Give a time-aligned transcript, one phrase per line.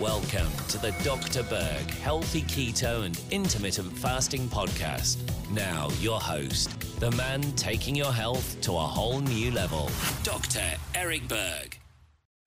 [0.00, 1.42] Welcome to the Dr.
[1.42, 5.18] Berg Healthy Keto and Intermittent Fasting Podcast.
[5.50, 6.70] Now, your host,
[7.00, 9.90] the man taking your health to a whole new level,
[10.22, 10.62] Dr.
[10.94, 11.78] Eric Berg.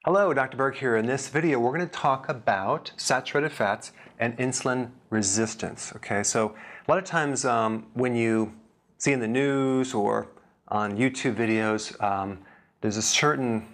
[0.04, 0.58] Hello, Dr.
[0.58, 0.98] Berg here.
[0.98, 5.94] In this video, we're going to talk about saturated fats and insulin resistance.
[5.98, 6.56] Okay, so
[6.88, 8.52] a lot of times um, when you
[8.98, 10.28] see in the news or
[10.70, 12.40] on YouTube videos, um,
[12.82, 13.68] there's a certain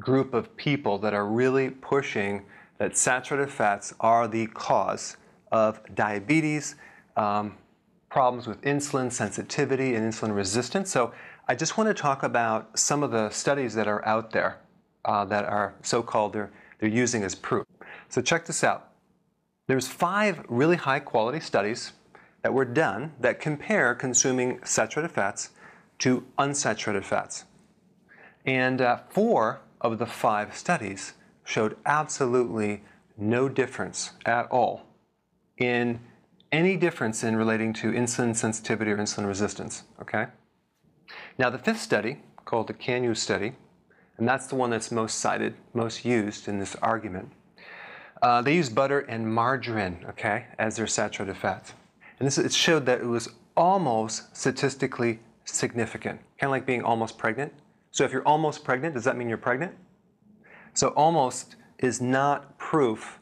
[0.00, 2.44] group of people that are really pushing
[2.78, 5.16] that saturated fats are the cause
[5.50, 6.74] of diabetes,
[7.16, 7.56] um,
[8.10, 10.90] problems with insulin sensitivity and insulin resistance.
[10.90, 11.12] So
[11.48, 14.58] I just want to talk about some of the studies that are out there
[15.04, 17.66] uh, that are so-called, they're, they're using as proof.
[18.08, 18.90] So check this out.
[19.66, 21.92] There's five really high quality studies
[22.42, 25.50] that were done that compare consuming saturated fats
[26.00, 27.44] to unsaturated fats.
[28.44, 31.14] And uh, four of the five studies
[31.52, 32.82] showed absolutely
[33.18, 34.86] no difference at all
[35.58, 36.00] in
[36.50, 39.84] any difference in relating to insulin sensitivity or insulin resistance.
[40.00, 40.26] Okay?
[41.38, 43.52] Now, the fifth study, called the KANWU study,
[44.16, 47.30] and that's the one that's most cited, most used in this argument.
[48.22, 51.74] Uh, they used butter and margarine, okay, as their saturated fats.
[52.18, 57.18] And this it showed that it was almost statistically significant, kind of like being almost
[57.18, 57.52] pregnant.
[57.90, 59.74] So if you're almost pregnant, does that mean you're pregnant?
[60.74, 63.18] So almost is not proof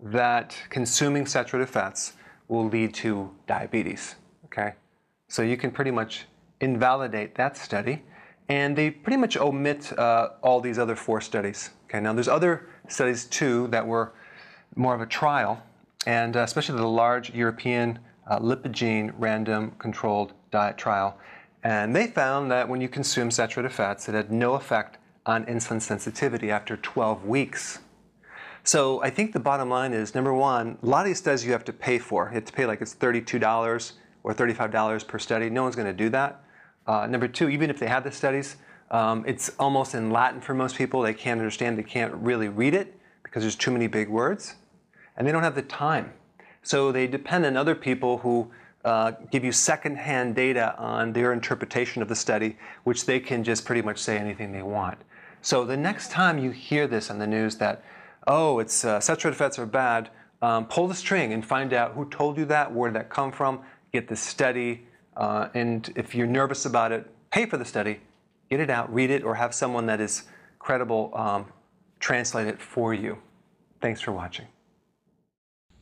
[0.00, 2.14] that consuming saturated fats
[2.48, 4.16] will lead to diabetes.
[4.46, 4.74] Okay,
[5.28, 6.26] so you can pretty much
[6.60, 8.02] invalidate that study,
[8.48, 11.70] and they pretty much omit uh, all these other four studies.
[11.84, 14.12] Okay, now there's other studies too that were
[14.74, 15.62] more of a trial,
[16.06, 21.18] and uh, especially the large European uh, Lipogene random controlled diet trial,
[21.62, 24.97] and they found that when you consume saturated fats, it had no effect
[25.28, 27.80] on insulin sensitivity after 12 weeks.
[28.64, 31.52] So I think the bottom line is number one, a lot of these studies you
[31.52, 32.28] have to pay for.
[32.28, 33.92] You have to pay like it's $32
[34.24, 35.50] or $35 per study.
[35.50, 36.42] No one's going to do that.
[36.86, 38.56] Uh, number two, even if they have the studies,
[38.90, 41.02] um, it's almost in Latin for most people.
[41.02, 44.54] They can't understand, they can't really read it because there's too many big words.
[45.14, 46.14] And they don't have the time.
[46.62, 48.50] So they depend on other people who
[48.84, 53.64] uh, give you secondhand data on their interpretation of the study, which they can just
[53.64, 54.98] pretty much say anything they want.
[55.42, 57.82] So the next time you hear this on the news that,
[58.26, 60.10] oh, it's uh, saturated fats are bad,
[60.42, 63.32] um, pull the string and find out who told you that, where did that come
[63.32, 63.60] from,
[63.92, 68.00] get the study, uh, and if you're nervous about it, pay for the study,
[68.50, 70.24] get it out, read it, or have someone that is
[70.58, 71.46] credible um,
[71.98, 73.18] translate it for you.
[73.80, 74.46] Thanks for watching.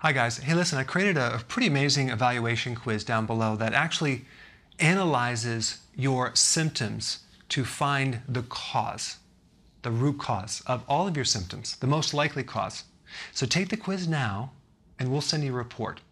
[0.06, 0.36] Hi guys.
[0.36, 4.24] Hey, listen, I created a pretty amazing evaluation quiz down below that actually
[4.78, 9.16] analyzes your symptoms to find the cause
[9.82, 12.84] the root cause of all of your symptoms, the most likely cause.
[13.32, 14.52] So take the quiz now,
[14.96, 16.02] and we'll send you a report.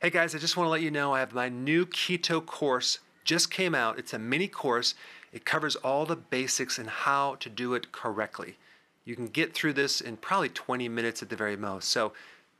[0.00, 2.98] Hey guys, I just want to let you know I have my new keto course
[3.22, 4.00] just came out.
[4.00, 4.96] It's a mini course.
[5.32, 8.56] It covers all the basics and how to do it correctly.
[9.04, 11.90] You can get through this in probably 20 minutes at the very most.
[11.90, 12.12] So